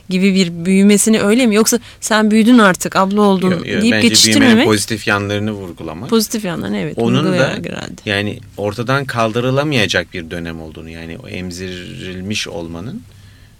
[0.09, 4.65] gibi bir büyümesini öyle mi yoksa sen büyüdün artık abla oldun yo, yo, deyip geçiştirmemek.
[4.65, 6.09] pozitif yanlarını vurgulamak.
[6.09, 6.97] Pozitif yanlarını evet.
[6.97, 7.95] Onun da herhalde.
[8.05, 13.01] yani ortadan kaldırılamayacak bir dönem olduğunu yani o emzirilmiş olmanın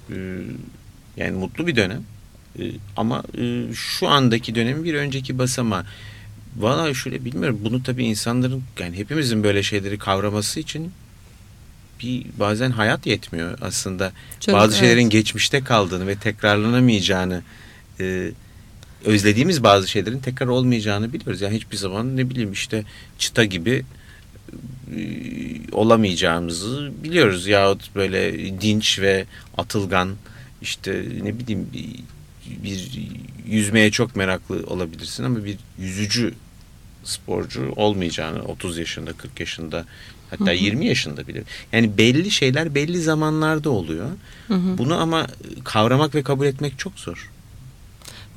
[0.10, 0.16] e,
[1.18, 2.04] yani mutlu bir dönem
[2.98, 5.86] ama e, şu andaki dönemin bir önceki basama.
[6.58, 7.60] Valla şöyle bilmiyorum.
[7.64, 10.92] Bunu tabii insanların yani hepimizin böyle şeyleri kavraması için
[12.00, 14.12] bir bazen hayat yetmiyor aslında.
[14.40, 14.80] Çok, bazı evet.
[14.80, 17.44] şeylerin geçmişte kaldığını ve tekrarlanamayacağını
[18.00, 18.32] e,
[19.06, 21.42] özlediğimiz bazı şeylerin tekrar olmayacağını biliyoruz.
[21.42, 22.84] Yani hiçbir zaman ne bileyim işte
[23.18, 23.86] çıta gibi
[24.96, 25.02] e,
[25.72, 27.48] olamayacağımızı biliyoruz.
[27.48, 29.26] Yahut böyle dinç ve
[29.58, 30.16] atılgan
[30.62, 31.68] işte ne bileyim
[32.64, 32.90] bir
[33.48, 36.34] yüzmeye çok meraklı olabilirsin ama bir yüzücü
[37.04, 39.86] sporcu olmayacağını 30 yaşında 40 yaşında
[40.30, 40.56] hatta hı hı.
[40.56, 41.44] 20 yaşında bile.
[41.72, 44.10] Yani belli şeyler belli zamanlarda oluyor.
[44.48, 44.78] Hı hı.
[44.78, 45.28] Bunu ama
[45.64, 47.30] kavramak ve kabul etmek çok zor.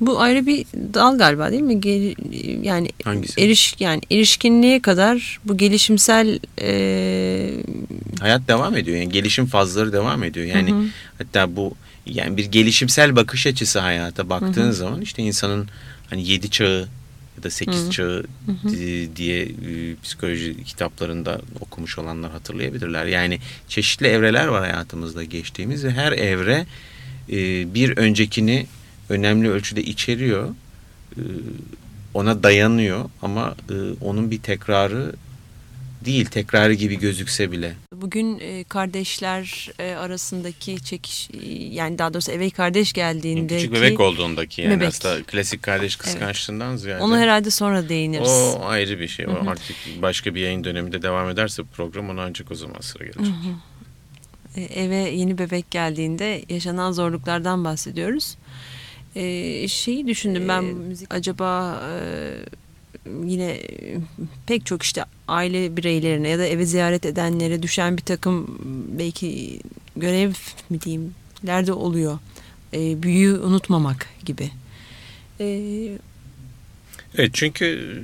[0.01, 1.81] Bu ayrı bir dal galiba değil mi?
[1.81, 2.15] Gel,
[2.63, 3.41] yani Hangisi?
[3.41, 7.53] eriş yani erişkinliğe kadar bu gelişimsel e...
[8.19, 8.97] hayat devam ediyor.
[8.97, 10.45] Yani gelişim fazları devam ediyor.
[10.45, 10.85] Yani hı hı.
[11.17, 11.73] hatta bu
[12.09, 14.73] yani bir gelişimsel bakış açısı hayata baktığın hı hı.
[14.73, 15.69] zaman işte insanın
[16.09, 16.87] hani yedi çağı
[17.37, 17.91] ya da sekiz hı.
[17.91, 18.69] çağı hı hı.
[19.15, 23.05] diye e, psikoloji kitaplarında okumuş olanlar hatırlayabilirler.
[23.05, 26.65] Yani çeşitli evreler var hayatımızda geçtiğimiz ve her evre
[27.29, 28.65] e, bir öncekini
[29.09, 30.49] önemli ölçüde içeriyor.
[31.17, 31.21] E,
[32.13, 35.15] ona dayanıyor ama e, onun bir tekrarı
[36.05, 37.73] değil, tekrarı gibi gözükse bile.
[38.01, 43.99] Bugün e, kardeşler e, arasındaki çekiş e, yani daha doğrusu eve kardeş geldiğinde Küçük bebek
[43.99, 44.87] olduğundaki yani Bebek.
[44.87, 47.03] aslında klasik kardeş kıskançlığından ziyade.
[47.03, 48.29] Onu herhalde sonra değiniriz.
[48.29, 49.27] O ayrı bir şey.
[49.27, 53.35] O artık başka bir yayın döneminde devam ederse program ona ancak o zaman sıra gelecek.
[54.55, 58.37] E, eve yeni bebek geldiğinde yaşanan zorluklardan bahsediyoruz.
[59.15, 61.99] E, şeyi düşündüm ben müzik acaba e,
[63.25, 63.97] yine e,
[64.47, 68.59] pek çok işte aile bireylerine ya da eve ziyaret edenlere düşen bir takım
[68.99, 69.59] belki
[69.95, 70.31] görev
[70.69, 71.13] mi diyeyim
[71.47, 72.19] lerde oluyor.
[72.73, 74.51] E, büyüyü unutmamak gibi.
[75.39, 75.97] E,
[77.17, 78.03] Evet çünkü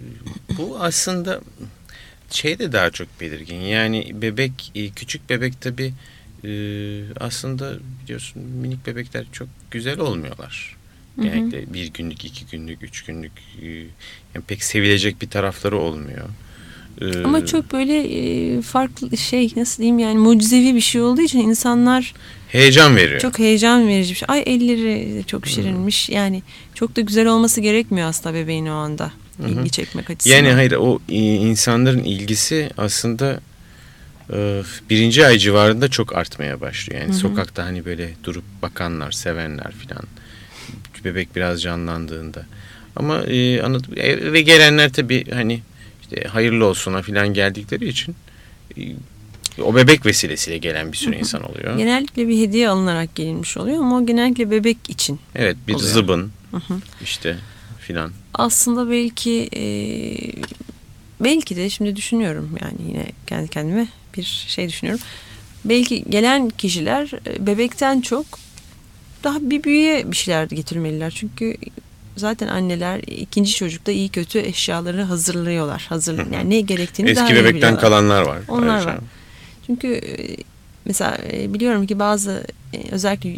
[0.58, 1.42] bu aslında
[2.30, 3.62] şey de daha çok belirgin.
[3.62, 5.94] Yani bebek, e, küçük bebek tabi
[7.20, 10.76] aslında biliyorsun minik bebekler çok güzel olmuyorlar.
[11.22, 13.68] Genellikle bir günlük, iki günlük, üç günlük e,
[14.36, 16.30] yani pek sevilecek bir tarafları olmuyor.
[17.02, 21.40] Ee, Ama çok böyle e, farklı şey nasıl diyeyim yani mucizevi bir şey olduğu için
[21.40, 22.14] insanlar
[22.50, 23.20] heyecan veriyor.
[23.20, 24.26] çok heyecan verici bir şey.
[24.30, 26.10] Ay elleri çok şirinmiş.
[26.10, 26.42] Yani
[26.74, 29.12] çok da güzel olması gerekmiyor aslında bebeğin o anda.
[29.48, 30.36] ilgi çekmek açısından.
[30.36, 33.40] Yani hayır o e, insanların ilgisi aslında
[34.90, 37.02] birinci ay civarında çok artmaya başlıyor.
[37.02, 40.04] Yani sokakta hani böyle durup bakanlar, sevenler filan.
[41.06, 42.46] Bebek biraz canlandığında.
[42.96, 43.94] Ama e, anladım.
[43.98, 45.62] E, ve gelenler tabii hani
[46.02, 48.16] işte hayırlı olsuna filan geldikleri için
[48.78, 48.82] e,
[49.62, 51.78] o bebek vesilesiyle gelen bir sürü insan oluyor.
[51.78, 55.20] Genellikle bir hediye alınarak gelinmiş oluyor ama o genellikle bebek için.
[55.36, 55.90] Evet bir oluyor.
[55.90, 56.32] zıbın
[57.04, 57.38] işte
[57.80, 58.12] filan.
[58.34, 59.64] Aslında belki e,
[61.20, 63.88] belki de şimdi düşünüyorum yani yine kendi kendime
[64.18, 65.04] bir şey düşünüyorum.
[65.66, 68.26] Belki gelen kişiler e, bebekten çok
[69.24, 71.12] daha bir büyüye bir şeyler getirmeliler.
[71.12, 71.58] Çünkü
[72.18, 75.86] zaten anneler ikinci çocukta iyi kötü eşyaları hazırlıyorlar.
[75.90, 77.82] Hazır yani ne gerektiğini daha Eski iyi bebekten biliyorlar.
[77.82, 78.40] kalanlar var.
[78.48, 78.88] Onlar ayrıca.
[78.90, 79.00] var.
[79.66, 80.38] Çünkü e,
[80.86, 83.30] mesela e, biliyorum ki bazı e, özellikle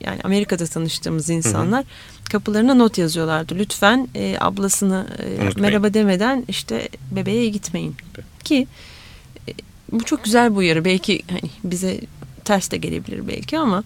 [0.00, 1.84] yani Amerika'da tanıştığımız insanlar
[2.30, 3.54] kapılarına not yazıyorlardı.
[3.58, 7.94] Lütfen e, ablasını e, merhaba demeden işte bebeğe gitmeyin.
[8.44, 8.66] Ki
[9.48, 9.52] e,
[9.92, 10.84] bu çok güzel bu uyarı.
[10.84, 12.00] Belki hani bize
[12.44, 13.84] ters de gelebilir belki ama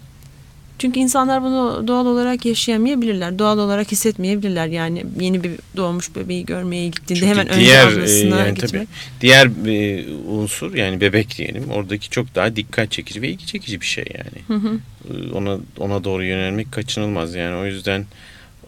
[0.80, 3.38] çünkü insanlar bunu doğal olarak yaşayamayabilirler.
[3.38, 4.66] Doğal olarak hissetmeyebilirler.
[4.66, 8.70] Yani yeni bir doğmuş bebeği görmeye gittiğinde Çünkü hemen önce diğer, e, ablasına yani gitmek.
[8.72, 8.86] tabii
[9.20, 13.86] diğer e, unsur yani bebek diyelim oradaki çok daha dikkat çekici ve ilgi çekici bir
[13.86, 14.64] şey yani.
[15.10, 18.06] E, Ona ona doğru yönelmek kaçınılmaz yani o yüzden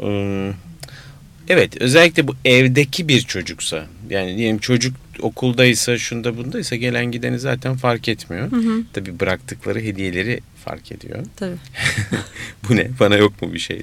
[0.02, 0.08] e,
[1.48, 7.76] evet özellikle bu evdeki bir çocuksa yani diyelim çocuk okuldaysa şunda bundaysa gelen gideni zaten
[7.76, 8.50] fark etmiyor.
[8.92, 11.24] Tabii bıraktıkları hediyeleri fark ediyor.
[11.36, 11.56] Tabii.
[12.68, 12.90] bu ne?
[13.00, 13.82] Bana yok mu bir şey?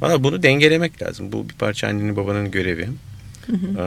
[0.00, 1.32] Valla bunu dengelemek lazım.
[1.32, 2.88] Bu bir parça annenin babanın görevi.
[3.78, 3.84] Ee,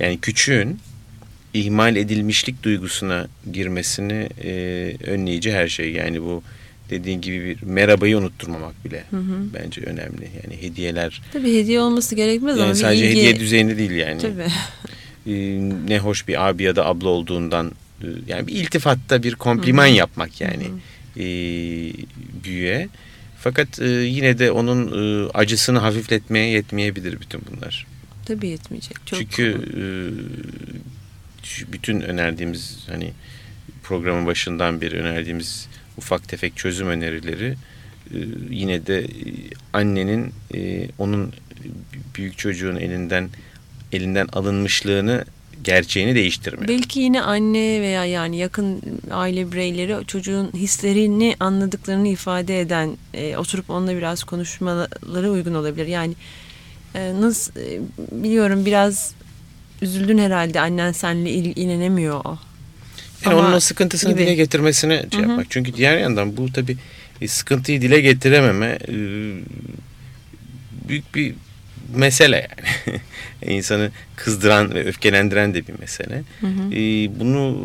[0.00, 0.78] yani küçüğün
[1.54, 4.52] ihmal edilmişlik duygusuna girmesini e,
[5.06, 5.92] önleyici her şey.
[5.92, 6.42] Yani bu
[6.90, 9.04] dediğin gibi bir merhabayı unutturmamak bile
[9.54, 10.30] bence önemli.
[10.42, 13.18] Yani hediyeler Tabii hediye olması gerekmez ama yani bir sadece ilgi...
[13.18, 14.20] hediye düzeyinde değil yani.
[14.20, 14.46] Tabii.
[15.26, 19.86] Ee, ne hoş bir abi ya da abla olduğundan e, yani bir iltifatta bir kompliman
[19.86, 20.66] yapmak yani
[21.16, 21.24] e,
[22.44, 22.88] büyüğe.
[23.38, 27.86] Fakat e, yine de onun e, acısını hafifletmeye yetmeyebilir bütün bunlar.
[28.26, 28.96] Tabii yetmeyecek.
[29.06, 29.82] Çok Çünkü e,
[31.72, 33.12] bütün önerdiğimiz hani
[33.82, 37.56] programın başından beri önerdiğimiz ufak tefek çözüm önerileri
[38.14, 38.18] e,
[38.50, 39.08] yine de e,
[39.72, 41.32] annenin e, onun
[42.14, 43.28] büyük çocuğun elinden
[43.92, 45.24] elinden alınmışlığını
[45.64, 46.68] gerçeğini değiştirmiyor.
[46.68, 53.70] Belki yine anne veya yani yakın aile bireyleri çocuğun hislerini anladıklarını ifade eden e, oturup
[53.70, 55.86] onunla biraz konuşmaları uygun olabilir.
[55.86, 56.14] Yani
[56.94, 57.80] e, nasıl e,
[58.12, 59.14] biliyorum biraz
[59.82, 62.38] üzüldün herhalde annen seninle il- ilgilenemiyor o.
[63.24, 64.22] Yani Ama onun sıkıntısını gibi.
[64.22, 65.46] dile getirmesine şey yapmak.
[65.50, 66.76] Çünkü diğer yandan bu tabii
[67.20, 68.94] e, sıkıntıyı dile getirememe e,
[70.88, 71.34] büyük bir
[71.94, 73.00] mesele yani.
[73.56, 76.22] İnsanı kızdıran ve öfkelendiren de bir mesele.
[76.72, 77.56] E, bunu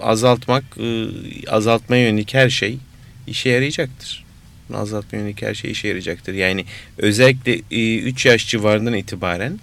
[0.00, 1.06] e, azaltmak, e,
[1.48, 2.78] azaltmaya yönelik her şey
[3.26, 4.24] işe yarayacaktır.
[4.68, 6.34] Bunu azaltmaya yönelik her şey işe yarayacaktır.
[6.34, 6.64] Yani
[6.98, 7.58] özellikle
[7.98, 9.60] 3 yaş civarından itibaren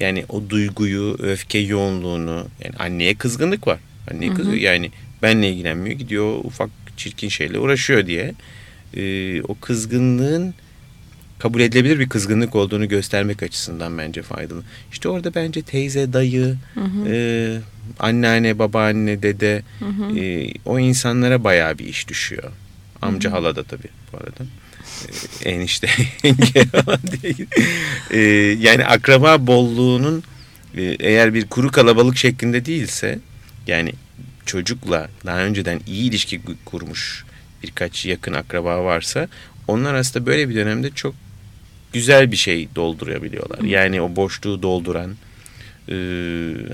[0.00, 3.78] yani o duyguyu, öfke yoğunluğunu yani anneye kızgınlık var.
[4.10, 4.90] Anneye kızıyor yani
[5.22, 8.34] benle ilgilenmiyor gidiyor ufak çirkin şeyle uğraşıyor diye.
[8.96, 10.54] Ee, o kızgınlığın
[11.38, 14.62] kabul edilebilir bir kızgınlık olduğunu göstermek açısından bence faydalı.
[14.92, 16.56] İşte orada bence teyze, dayı,
[17.06, 17.58] e,
[17.98, 19.62] anneanne, babaanne, dede
[20.16, 22.52] e, o insanlara bayağı bir iş düşüyor.
[23.02, 24.44] Amca hala da tabii bu arada.
[25.44, 25.88] E, enişte,
[26.24, 27.46] yenge falan değil.
[28.10, 28.20] E,
[28.60, 30.22] yani akraba bolluğunun
[30.76, 33.18] e, eğer bir kuru kalabalık şeklinde değilse
[33.66, 33.92] yani
[34.46, 37.24] çocukla daha önceden iyi ilişki kurmuş
[37.62, 39.28] birkaç yakın akraba varsa
[39.68, 41.14] onlar aslında böyle bir dönemde çok
[41.92, 43.58] güzel bir şey doldurabiliyorlar.
[43.60, 45.16] Yani o boşluğu dolduran
[45.88, 45.94] e,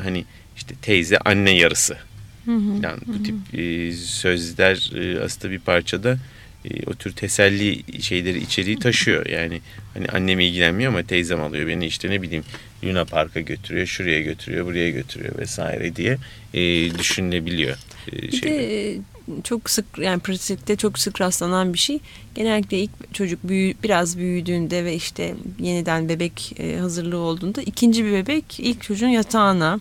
[0.03, 0.25] hani
[0.57, 1.97] işte teyze anne yarısı.
[2.83, 6.19] Yani bu tip e, sözler e, aslında bir parçada
[6.65, 9.27] e, o tür teselli şeyleri içeriği taşıyor.
[9.27, 9.61] Yani
[9.95, 12.45] hani annem ilgilenmiyor ama teyzem alıyor beni işte ne bileyim
[12.85, 16.19] Luna Park'a götürüyor, şuraya götürüyor, buraya götürüyor vesaire diye
[16.55, 16.61] e,
[16.99, 17.77] düşünülebiliyor.
[18.13, 18.99] E, Bir de e,
[19.45, 21.99] çok sık yani pratikte çok sık rastlanan bir şey.
[22.35, 28.13] Genellikle ilk çocuk büyü, biraz büyüdüğünde ve işte yeniden bebek e, hazırlığı olduğunda ikinci bir
[28.13, 29.81] bebek ilk çocuğun yatağına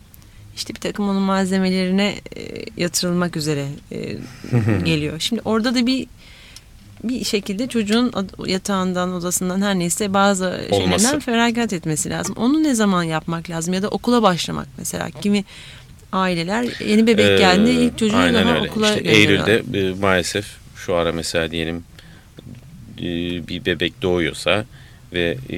[0.55, 4.17] işte bir takım onun malzemelerine e, yatırılmak üzere e,
[4.85, 5.19] geliyor.
[5.19, 6.07] Şimdi orada da bir
[7.03, 8.13] bir şekilde çocuğun
[8.45, 10.99] yatağından, odasından her neyse bazı Olması.
[10.99, 12.35] şeylerden feragat etmesi lazım.
[12.37, 15.09] Onu ne zaman yapmak lazım ya da okula başlamak mesela.
[15.09, 15.43] Kimi
[16.13, 18.69] aileler yeni bebek Ee, geldi ilk çocuğu aynen öyle.
[18.69, 19.09] okula İşte.
[19.09, 20.45] Eylül'de e, maalesef
[20.75, 21.83] şu ara mesela diyelim
[22.99, 23.03] e,
[23.47, 24.65] bir bebek doğuyorsa
[25.13, 25.57] ve e,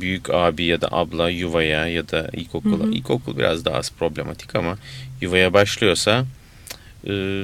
[0.00, 4.78] büyük abi ya da abla yuvaya ya da ilkokula, ilkokul biraz daha az problematik ama
[5.20, 6.24] yuvaya başlıyorsa
[7.08, 7.42] e,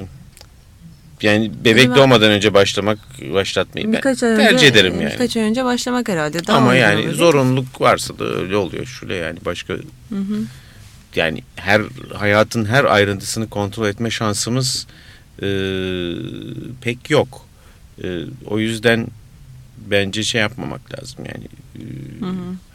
[1.22, 2.98] yani bebek Acaba- doğmadan önce başlamak
[3.34, 5.12] başlatmayı ben tercih önce, ederim yani.
[5.12, 6.46] Birkaç ay önce başlamak herhalde.
[6.46, 8.86] Daha Ama yani zorunluluk varsa da öyle oluyor.
[8.86, 9.74] Şöyle yani başka
[11.16, 11.82] yani her
[12.14, 14.86] hayatın her ayrıntısını kontrol etme şansımız
[15.42, 15.48] e,
[16.80, 17.46] pek yok.
[18.04, 19.06] E, o yüzden
[19.86, 21.44] bence şey yapmamak lazım yani
[21.76, 21.82] e,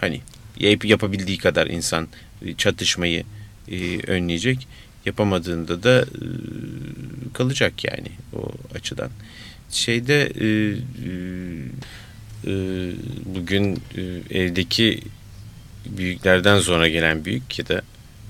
[0.01, 0.21] hani
[0.59, 2.07] yap, yapabildiği kadar insan
[2.45, 3.23] e, çatışmayı
[3.71, 4.67] e, önleyecek.
[5.05, 6.27] Yapamadığında da e,
[7.33, 9.09] kalacak yani o açıdan.
[9.71, 11.11] Şeyde e, e,
[12.47, 12.53] e,
[13.25, 14.01] bugün e,
[14.39, 15.01] evdeki
[15.85, 17.81] büyüklerden sonra gelen büyük ya da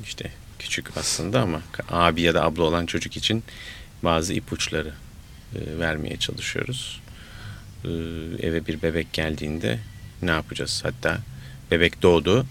[0.04, 3.44] işte küçük aslında ama abi ya da abla olan çocuk için
[4.04, 4.94] bazı ipuçları
[5.56, 7.02] e, vermeye çalışıyoruz.
[7.86, 7.90] E,
[8.40, 9.80] eve bir bebek geldiğinde
[10.22, 10.82] ne yapacağız?
[10.86, 11.20] Hatta
[11.72, 12.46] bebek doğdu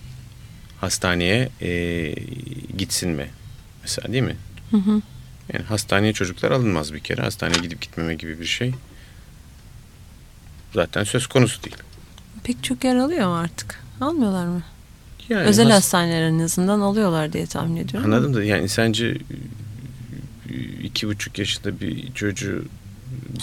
[0.81, 2.15] hastaneye e,
[2.79, 3.31] gitsin mi?
[3.83, 4.37] Mesela değil mi?
[4.71, 5.03] Hı hı.
[5.53, 7.23] Yani hastaneye çocuklar alınmaz bir kere.
[7.23, 8.75] Hastaneye gidip gitmeme gibi bir şey
[10.75, 11.77] zaten söz konusu değil.
[12.45, 13.83] Pek çok yer alıyor mu artık?
[14.01, 14.63] Almıyorlar mı?
[15.29, 18.13] Yani Özel has- hastaneler en azından alıyorlar diye tahmin ediyorum.
[18.13, 19.19] Anladım da yani sence
[20.83, 22.65] iki buçuk yaşında bir çocuğu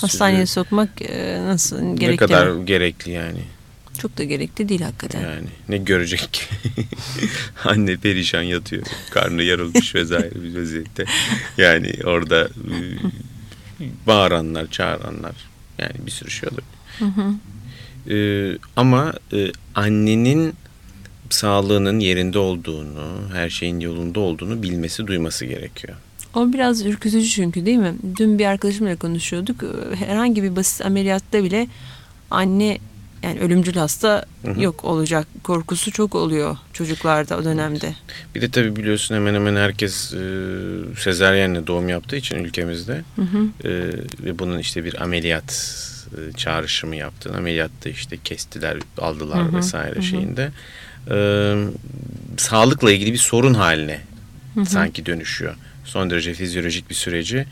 [0.01, 2.65] Hastaneye sürü- sokmak e, nasıl ne gerekli kadar mi?
[2.65, 3.41] gerekli yani
[4.01, 5.21] Çok da gerekli değil hakikaten.
[5.21, 6.41] yani ne görecek ki
[7.65, 11.05] anne perişan yatıyor karnı yarılmış vesaire bir vaziyette
[11.57, 12.75] yani orada e,
[14.07, 15.35] bağıranlar çağıranlar
[15.77, 16.49] yani bir sürü şey
[16.99, 17.33] Hı hı.
[18.13, 20.53] Ee, ama e, annenin
[21.29, 25.97] sağlığının yerinde olduğunu, her şeyin yolunda olduğunu bilmesi, duyması gerekiyor.
[26.35, 27.95] O biraz ürkütücü çünkü değil mi?
[28.17, 29.63] Dün bir arkadaşımla konuşuyorduk.
[29.95, 31.67] Herhangi bir basit ameliyatta bile
[32.31, 32.77] anne
[33.23, 34.61] yani ölümcül hasta Hı hı.
[34.61, 37.95] yok olacak korkusu çok oluyor çocuklarda o dönemde.
[38.35, 40.17] Bir de tabii biliyorsun hemen hemen herkes e,
[40.97, 43.67] sezaryenle doğum yaptığı için ülkemizde Hı hı.
[43.67, 43.69] e,
[44.23, 45.75] ve bunun işte bir ameliyat
[46.17, 50.03] e, çağrışımı yaptığını, ameliyatta işte kestiler, aldılar Hı hı, vesaire hı hı.
[50.03, 50.51] şeyinde
[51.12, 51.17] e,
[52.38, 53.99] sağlıkla ilgili bir sorun haline
[54.53, 54.65] Hı hı.
[54.65, 55.55] sanki dönüşüyor.
[55.85, 57.45] Son derece fizyolojik bir süreci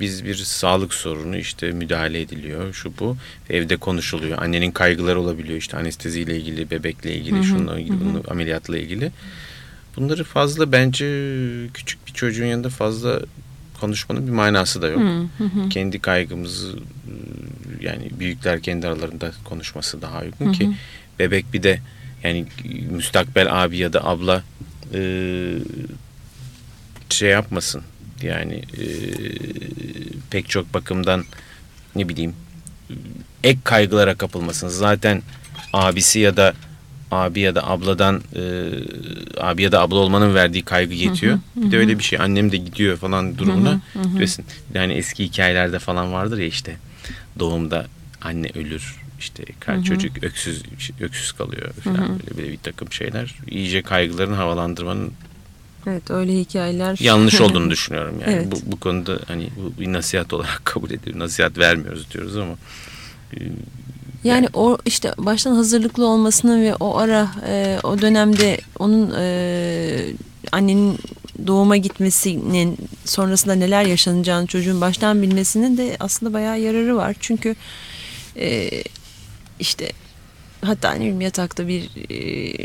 [0.00, 3.16] biz bir sağlık sorunu işte müdahale ediliyor şu bu
[3.50, 8.22] evde konuşuluyor annenin kaygıları olabiliyor işte anesteziyle ilgili bebekle ilgili Hı hı, şununla ilgili hı
[8.30, 9.10] ameliyatla ilgili
[9.96, 11.06] bunları fazla bence
[11.74, 13.20] küçük bir çocuğun yanında fazla
[13.80, 15.00] konuşmanın bir manası da yok
[15.38, 15.68] Hı hı.
[15.70, 16.78] kendi kaygımızı
[17.80, 20.52] yani büyükler kendi aralarında konuşması daha uygun Hı hı.
[20.52, 20.70] ki
[21.18, 21.80] bebek bir de
[22.24, 22.46] yani
[22.90, 24.42] müstakbel abi ya da abla
[24.94, 25.58] ıı,
[27.10, 27.82] şey yapmasın
[28.22, 28.86] yani ıı,
[30.30, 31.24] pek çok bakımdan
[31.96, 32.34] ne bileyim
[33.44, 35.22] ek kaygılara kapılmasın zaten
[35.72, 36.54] abisi ya da
[37.10, 38.84] abi ya da abladan ıı,
[39.40, 41.38] abi ya da abla olmanın verdiği kaygı yetiyor.
[41.56, 43.80] Bir de öyle bir şey annem de gidiyor falan durumuna
[44.14, 44.44] düşmesin.
[44.74, 46.76] Yani eski hikayelerde falan vardır ya işte
[47.38, 47.86] doğumda
[48.22, 50.62] anne ölür işte kar- çocuk öksüz
[51.00, 53.34] öksüz kalıyor falan böyle, böyle bir takım şeyler.
[53.50, 55.12] İyice kaygıların havalandırmanın
[55.86, 56.96] Evet öyle hikayeler.
[57.00, 58.32] yanlış olduğunu düşünüyorum yani.
[58.32, 58.46] Evet.
[58.52, 61.16] Bu, bu konuda hani bu bir nasihat olarak kabul ediyoruz.
[61.20, 62.54] Nasihat vermiyoruz diyoruz ama
[63.34, 63.38] e,
[64.24, 70.04] Yani o işte baştan hazırlıklı olmasının ve o ara e, o dönemde onun e,
[70.52, 70.98] annenin
[71.46, 77.16] doğuma gitmesinin sonrasında neler yaşanacağını çocuğun baştan bilmesinin de aslında bayağı yararı var.
[77.20, 77.54] Çünkü
[78.36, 78.70] e,
[79.62, 79.92] işte
[80.64, 82.16] hatta ne bileyim yatakta bir e,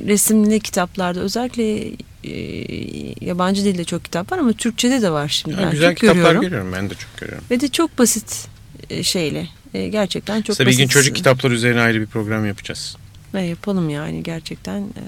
[0.07, 1.91] resimli kitaplarda özellikle
[2.23, 5.55] e, yabancı dilde çok kitap var ama Türkçe'de de var şimdi.
[5.55, 6.41] Ha, ben güzel çok kitaplar görüyorum.
[6.41, 6.73] görüyorum.
[6.73, 7.45] Ben de çok görüyorum.
[7.51, 8.47] Ve de çok basit
[8.89, 9.47] e, şeyle.
[9.73, 10.79] E, gerçekten çok Tabii bir basit.
[10.79, 12.97] gün çocuk kitapları üzerine ayrı bir program yapacağız.
[13.33, 15.03] Ve yapalım yani gerçekten e,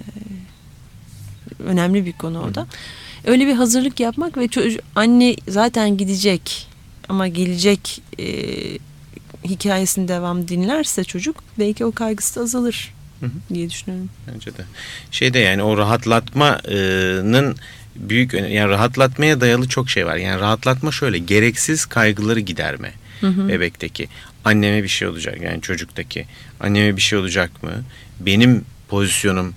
[1.63, 2.67] önemli bir konu o da.
[3.25, 6.67] Öyle bir hazırlık yapmak ve çocuk, anne zaten gidecek
[7.10, 8.25] ama gelecek e,
[9.50, 13.54] hikayesinin devam dinlerse çocuk belki o kaygısı da azalır Hı hı.
[13.54, 14.10] diye düşünüyorum.
[14.34, 14.62] Bence de.
[15.12, 17.56] Şeyde yani o rahatlatmanın
[17.96, 20.16] büyük yani rahatlatmaya dayalı çok şey var.
[20.16, 23.48] Yani rahatlatma şöyle gereksiz kaygıları giderme Hı hı.
[23.48, 24.08] bebekteki.
[24.46, 26.26] Anneme bir şey olacak yani çocuktaki.
[26.60, 27.72] Anneme bir şey olacak mı?
[28.20, 29.54] Benim pozisyonum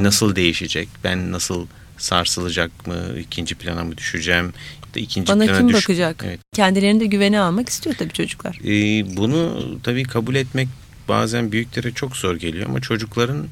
[0.00, 0.88] nasıl değişecek?
[1.04, 1.66] Ben nasıl
[1.98, 2.96] sarsılacak mı?
[3.20, 4.52] İkinci plana mı düşeceğim?
[4.94, 6.22] Da ikinci Bana kim düş- bakacak?
[6.26, 6.40] Evet.
[6.52, 8.58] Kendilerini de güvene almak istiyor tabii çocuklar.
[8.64, 10.68] Ee, bunu tabii kabul etmek
[11.08, 13.46] bazen büyüklere çok zor geliyor ama çocukların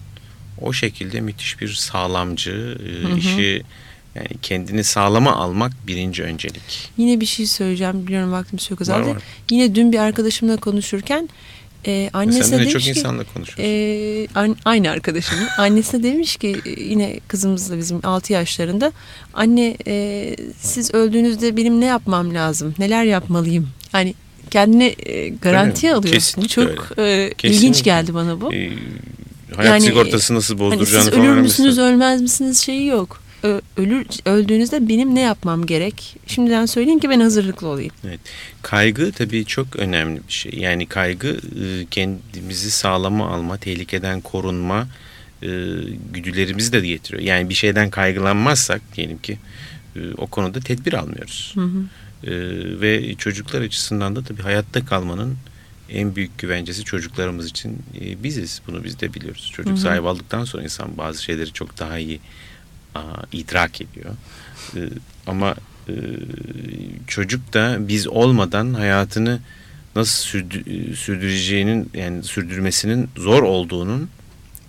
[0.60, 3.18] o şekilde müthiş bir sağlamcı e, Hı hı.
[3.18, 3.62] işi
[4.14, 6.90] yani kendini sağlama almak birinci öncelik.
[6.96, 9.08] Yine bir şey söyleyeceğim biliyorum vaktimiz Var, azaldı.
[9.10, 9.22] var.
[9.50, 11.28] Yine dün bir arkadaşımla konuşurken
[11.86, 13.64] e, annesine Sen de demiş çok ki insanla konuşuyorsun.
[13.64, 18.92] e, aynı arkadaşımın annesi demiş ki e, yine kızımız da bizim 6 yaşlarında
[19.34, 24.14] anne e, siz öldüğünüzde benim ne yapmam lazım neler yapmalıyım yani
[24.50, 28.54] kendine e, garantiye alıyorsun Kesinlikle çok e, ilginç geldi bana bu.
[28.54, 28.70] Ee,
[29.56, 33.22] hayat Yani, sigortası nasıl Hani bozduracağını siz falan ölür müsünüz ölmez misiniz şeyi yok.
[33.76, 36.16] Ölür öldüğünüzde benim ne yapmam gerek?
[36.26, 37.92] Şimdiden söyleyeyim ki ben hazırlıklı olayım.
[38.62, 40.52] Kaygı tabii çok önemli bir şey.
[40.54, 44.88] Yani kaygı e, kendimizi sağlama alma, tehlikeden korunma
[45.42, 45.48] e,
[46.12, 47.22] güdülerimizi de getiriyor.
[47.22, 49.38] Yani bir şeyden kaygılanmazsak diyelim ki
[49.96, 51.52] e, o konuda tedbir almıyoruz.
[51.54, 51.84] Hı hı.
[52.80, 55.36] Ve çocuklar açısından da tabii hayatta kalmanın
[55.90, 57.78] en büyük güvencesi çocuklarımız için
[58.22, 58.62] biziz.
[58.66, 59.50] Bunu biz de biliyoruz.
[59.54, 59.80] Çocuk Hı hı.
[59.80, 62.20] sahibi aldıktan sonra insan bazı şeyleri çok daha iyi
[62.94, 64.10] aa, idrak ediyor.
[64.76, 64.80] E,
[65.26, 65.54] ama
[65.88, 65.94] e,
[67.06, 69.40] çocuk da biz olmadan hayatını
[69.96, 74.08] nasıl sürdü- sürdüreceğinin yani sürdürmesinin zor olduğunun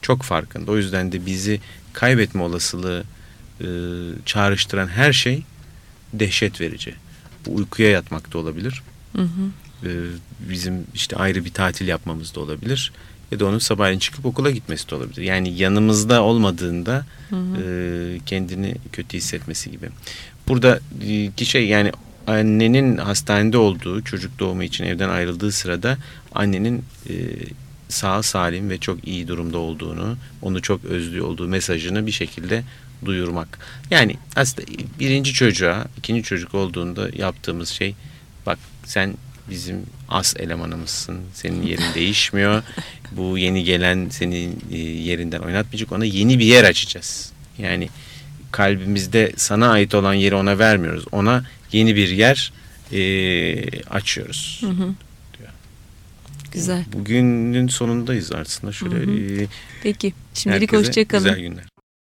[0.02, 0.72] çok farkında.
[0.72, 1.60] O yüzden de bizi
[1.94, 3.04] kaybetme olasılığı
[3.62, 3.66] e,
[4.26, 5.44] çağrıştıran her şey
[6.14, 6.94] dehşet verici.
[7.46, 8.84] Bu uykuya yatmak da olabilir.
[9.16, 9.28] Hı hı.
[9.84, 9.90] E,
[10.50, 12.92] bizim işte ayrı bir tatil yapmamız da olabilir.
[13.32, 15.22] Ya da onun sabahleyin çıkıp okula gitmesi de olabilir.
[15.22, 17.62] Yani yanımızda olmadığında Hı hı.
[17.62, 19.90] e, kendini kötü hissetmesi gibi.
[20.48, 21.92] Burada e, ki şey yani
[22.28, 25.98] annenin hastanede olduğu çocuk doğumu için evden ayrıldığı sırada
[26.36, 27.14] annenin e,
[27.90, 32.64] sağ salim ve çok iyi durumda olduğunu, onu çok özlüyor olduğu mesajını bir şekilde
[33.06, 33.60] duyurmak.
[33.92, 34.68] Yani aslında
[35.00, 37.96] birinci çocuğa, ikinci çocuk olduğunda yaptığımız şey
[38.46, 39.14] bak sen
[39.50, 41.20] bizim as elemanımızsın.
[41.34, 42.64] Senin yerin değişmiyor.
[43.12, 45.92] Bu yeni gelen seni e, yerinden oynatmayacak.
[45.92, 47.32] Ona yeni bir yer açacağız.
[47.58, 47.90] Yani
[48.52, 51.06] kalbimizde sana ait olan yeri ona vermiyoruz.
[51.12, 52.54] Ona yeni bir yer
[52.92, 54.62] e, açıyoruz.
[54.64, 54.94] Hı hı.
[56.56, 58.74] Bugünün Bugünün sonundayız aslında.
[58.74, 59.44] Şöyle Hı hı.
[59.44, 59.48] e,
[59.84, 61.24] Peki şimdilik herkese hoşça kalın.
[61.24, 61.71] güzel günler.